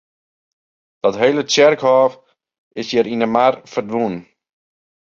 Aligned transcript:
Dat 1.03 1.19
hele 1.21 1.41
tsjerkhôf 1.45 2.13
is 2.79 2.87
hjir 2.91 3.07
yn 3.13 3.23
de 3.23 3.29
mar 3.35 3.55
ferdwûn. 3.71 4.15